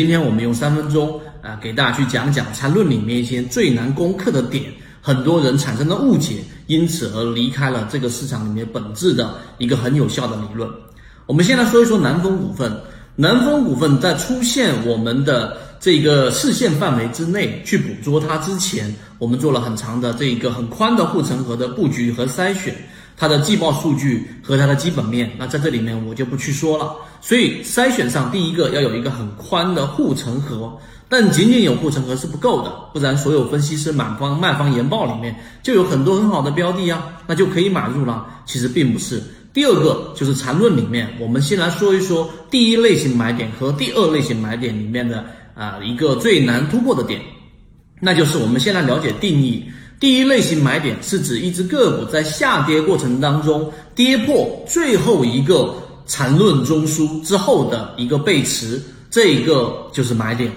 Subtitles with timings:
[0.00, 4.64] 今天我们用三分钟啊，给大家去讲讲缠论里面一些最难攻克的点，
[5.02, 6.36] 很多人产生了误解，
[6.68, 10.66] 因此而离开了这个市场里面本质的一个很有效的理论。
[11.26, 12.72] 我们先来说一说南风股份。
[13.14, 22.74] 南风股份在出现我们的这个视线范围之内去捕捉它之前，我们做了很长的这一个很宽的护城河的布局和筛选。
[23.20, 26.96] 它的季报数据和它的基本面，那在这里面我就不去说了。
[27.20, 30.74] 所以筛选上，第一个要有一个很宽的护城河，
[31.06, 38.26] 但仅仅有护城河是不够的，不然所有分析师满方卖方研报里面就有很多很好的标的啊，那就可以买入了。
[38.46, 39.22] 其实并不是。
[39.52, 47.20] 第二个就是缠论里面，我们先来说一说第一类型买点和第二类型买点里面的啊一个最难突破的点，
[48.00, 49.62] 那就是我们先来了解定义。
[50.00, 55.74] 第一类型买点是指一只个股在下跌过程当中跌破最后一个
[56.06, 60.50] 缠论中枢之后的一个背驰，这一个就是买点。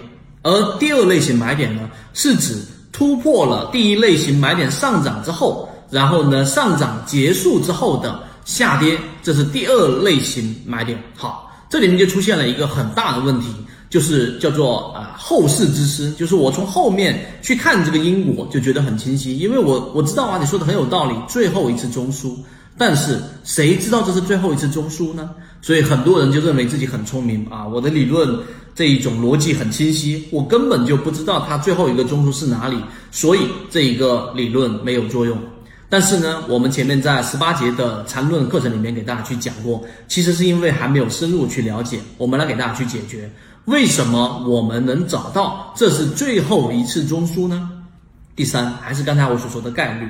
[0.43, 2.55] 而第二类型买点呢，是指
[2.91, 11.01] 突破了第一类型买点上涨之后，然后呢上涨结束之后的下跌，这是第二类型买点。
[11.15, 13.47] 好，这里面就出现了一个很大的问题。
[13.89, 22.35] 就是叫做啊后世之师，就是我从后面去看这个因果，就觉得很清晰，因为我我知道啊，你说的很有道理，最后一次中枢，
[22.75, 25.29] 但是谁知道这是最后一次中枢呢？
[25.61, 28.27] 所以很多人就认为自己很聪明啊，我的理论
[28.73, 32.77] 这一种逻辑很清晰，我根本就不知道它最后一个中枢是哪里，
[33.11, 35.37] 所以这一个理论没有作用。
[35.93, 43.29] 但是呢，我们前面在十八节的缠论课程里面给大家去讲过，其实是因为还没有深入去了解，我们来给大家去解决。
[43.65, 47.69] 为什么我们能找到这是最后一次中枢呢？
[48.35, 50.07] 第三，还是刚才我所说的概率。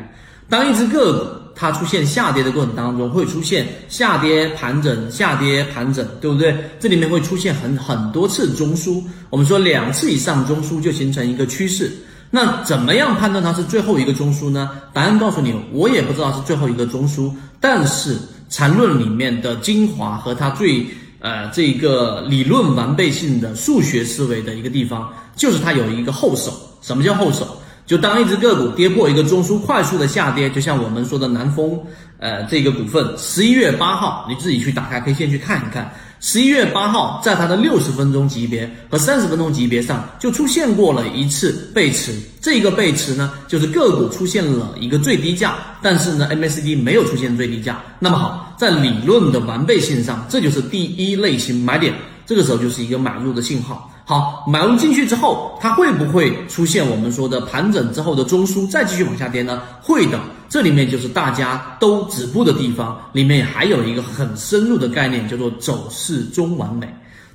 [0.48, 6.56] 当一只个股它出现下跌的过程当中，会出现下跌盘整、下跌盘整，对不对？
[6.80, 9.04] 这里面会出现很很多次中枢。
[9.30, 11.92] 我们说两次以上中枢就形成一个趋势。
[12.36, 14.72] 那怎么样判断它是最后一个中枢呢？
[14.92, 17.32] 答案告诉你，我也不知道是最后一个中枢。
[17.60, 18.18] 但是
[18.50, 20.84] 缠论里面的精华和它最。
[21.26, 26.52] 呃，这个理论完备性的数学思维的一个地方，就是它有一个后手。
[26.82, 27.48] 什么叫后手？
[27.86, 31.80] 就当一只个股跌破一个中枢，快速的下跌，就像我们说的南风，
[32.18, 35.94] 呃，这个股份，十一月八号，你自己去打开 K 线去看一看。
[36.26, 47.84] 十一月八号，在它的六十分钟级别和三十分钟级别上就出现过了一次背驰，这个背驰呢，就是个股出现了一个最低价，但是呢，MACD 没有出现最低价。
[48.00, 51.94] 那么好，在理论的完备性上，这就是第一类型买点，
[52.26, 53.92] 这个时候就是一个买入的信号。
[54.06, 59.62] 好，买入进去之后，它会不会出现我们说的盘整之后的中枢，再继续往下跌呢？
[59.82, 60.18] 会的。
[60.54, 66.88] 这里面就是大家都止步的地方，里面还有一个很深入的概念，叫做走势中完美。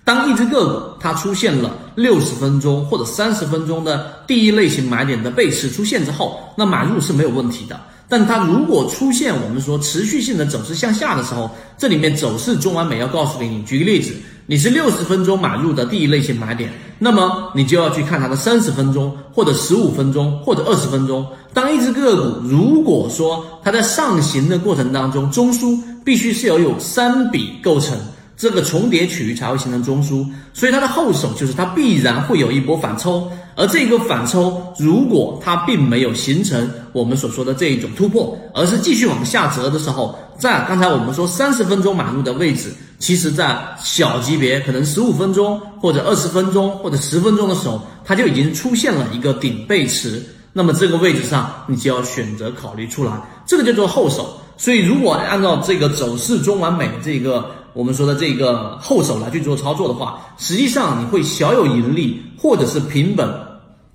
[0.04, 7.80] 当一只个股它出现了六十分钟或者三十分钟的第一类型买点的背驰出现之后，那买入是没有问题的。
[8.08, 14.14] 但它如果出现我们说持续性的走势向下的时候，这里面走势中完美要告诉给你，举个例子，
[14.50, 21.26] 你是六十分钟买入的第一类型买点，那么你就要去看它的三十分钟或者十五分钟或者二十分钟。
[21.53, 27.94] 当一只个股如果说它在上行的过程当中，中枢必须是要有三笔构成。
[28.38, 53.12] 这个重叠区域才会形成中枢，所以它的后手就是它必然会有一波反抽，而这个反抽如果它并没有形成我们所说的这一种突破，而是继续往下折的时候，在刚才我们说三十分钟买入的位置，其实在小级别可能十五分钟或者二十分钟或者十分钟的时候，它就已经出现了一个顶背驰，那么这个位置上你就要选择考虑出来，
[53.44, 54.38] 这个叫做后手。
[54.56, 57.50] 所以如果按照这个走势中完美这个。
[57.74, 63.28] 我们说的这个后手来去做操作的话，实际上你会小有盈利，或者是平本，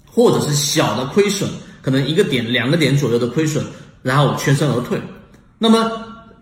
[0.06, 1.50] 或者是小的亏损，
[1.82, 3.66] 可能一个点、两个点左右的亏损，
[4.02, 5.02] 然后全身而退。
[5.58, 5.92] 那么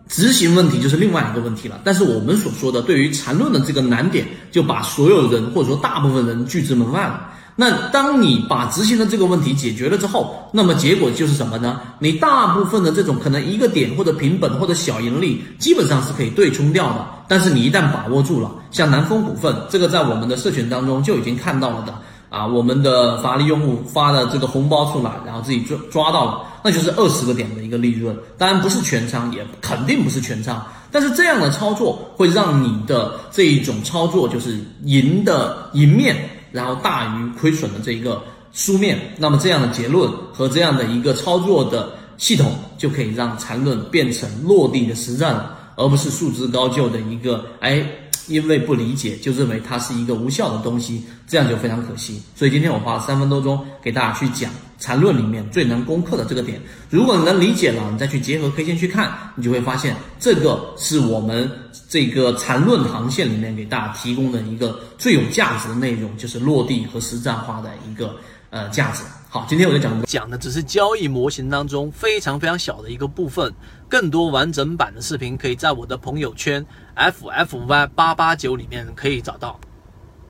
[0.07, 1.79] 执行问题就是另外一个问题了。
[1.83, 7.29] 但是我们所说的对于缠论的这个难点，就把所有人或者说大部分人拒之门外了。
[7.55, 11.79] 那当你把执行的这个问题解决了之后，那么结果就是什么呢？
[11.99, 17.05] 你大部分的这种可能一个点或者平本或者小盈利，基本上是可以对冲掉的。
[17.27, 21.93] 但是你一旦把握住了，像南风股份这个，在我们的社群当中就已经看到了的
[22.29, 28.17] 啊，我们的法律用户发的这个红包出来，然后自己抓抓到了，那就是二十个点的一个利润。
[28.37, 36.29] 当然不是全仓，也肯定不是全仓，但是这样的操作会让你的这一种操作就是赢的赢面。
[36.51, 47.85] 然后大于亏损的这一个书面，那么这样的结论和这样的一个操作的系统，就可以让缠论变成落地的实战了，而不是束之高就的一个哎
[48.27, 52.21] 因为不理解就认为它是一个无效的东西，这样就非常可惜。
[52.35, 56.61] 所以今天我花了三分多钟给大家去讲缠论里面最难攻克的这个点。
[56.89, 61.49] 如果你能理解了，你再去结合 K 线去看，你就会发现这个是我们
[61.91, 68.15] 这个缠论航线里面给大家提供的一个最有价值的内容，就是落地和实战化的一个
[68.49, 69.03] 呃价值。
[69.27, 73.53] 好，今天我就讲讲的只是交易模型当中非常非常小的一个部分，
[73.89, 79.59] 更多完整版的视频可以在我的朋友圈 F F Y 八八九里面可以找到。